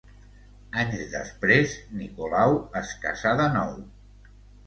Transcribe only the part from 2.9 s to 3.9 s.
casà de nou.